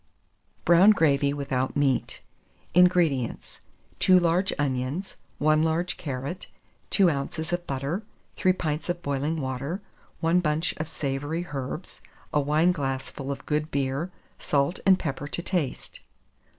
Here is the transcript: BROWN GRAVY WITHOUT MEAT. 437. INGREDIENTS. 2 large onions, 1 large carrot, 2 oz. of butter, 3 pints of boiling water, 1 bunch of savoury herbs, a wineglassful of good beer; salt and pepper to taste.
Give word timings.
BROWN 0.65 0.93
GRAVY 0.97 1.31
WITHOUT 1.31 1.75
MEAT. 1.75 2.21
437. 2.73 2.85
INGREDIENTS. 2.85 3.61
2 3.99 4.19
large 4.19 4.51
onions, 4.57 5.15
1 5.37 5.61
large 5.61 5.95
carrot, 5.97 6.47
2 6.89 7.11
oz. 7.11 7.53
of 7.53 7.67
butter, 7.67 8.01
3 8.35 8.51
pints 8.53 8.89
of 8.89 9.03
boiling 9.03 9.39
water, 9.39 9.79
1 10.19 10.39
bunch 10.39 10.73
of 10.77 10.87
savoury 10.87 11.45
herbs, 11.51 12.01
a 12.33 12.39
wineglassful 12.41 13.31
of 13.31 13.45
good 13.45 13.69
beer; 13.69 14.09
salt 14.39 14.79
and 14.87 14.97
pepper 14.97 15.27
to 15.27 15.43
taste. 15.43 15.99